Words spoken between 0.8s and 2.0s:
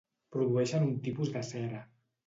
un tipus de cera.